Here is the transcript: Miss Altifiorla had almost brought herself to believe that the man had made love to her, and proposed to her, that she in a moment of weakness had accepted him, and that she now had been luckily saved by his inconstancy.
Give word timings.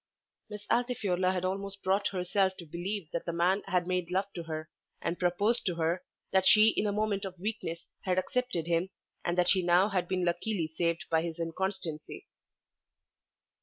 Miss 0.49 0.65
Altifiorla 0.71 1.31
had 1.31 1.45
almost 1.45 1.83
brought 1.83 2.07
herself 2.07 2.57
to 2.57 2.65
believe 2.65 3.11
that 3.11 3.25
the 3.25 3.31
man 3.31 3.61
had 3.67 3.85
made 3.85 4.09
love 4.09 4.25
to 4.33 4.41
her, 4.45 4.67
and 4.99 5.19
proposed 5.19 5.63
to 5.67 5.75
her, 5.75 6.01
that 6.31 6.47
she 6.47 6.69
in 6.69 6.87
a 6.87 6.91
moment 6.91 7.23
of 7.23 7.37
weakness 7.39 7.85
had 8.05 8.17
accepted 8.17 8.65
him, 8.65 8.89
and 9.23 9.37
that 9.37 9.49
she 9.49 9.61
now 9.61 9.89
had 9.89 10.07
been 10.07 10.25
luckily 10.25 10.73
saved 10.75 11.05
by 11.11 11.21
his 11.21 11.37
inconstancy. 11.37 12.25